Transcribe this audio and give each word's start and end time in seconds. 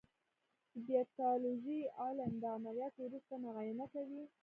د 0.73 0.75
پیتالوژي 0.87 1.79
علم 2.01 2.31
د 2.39 2.43
عملیاتو 2.57 2.99
وروسته 3.03 3.33
معاینه 3.43 3.85
کوي. 3.93 4.23